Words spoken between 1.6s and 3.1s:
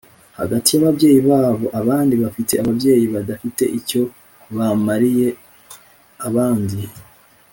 abandi bafite ababyeyi